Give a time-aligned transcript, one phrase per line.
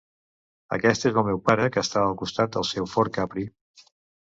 [0.77, 3.51] Aquest és el meu pare que està al costat del seu Ford Capri.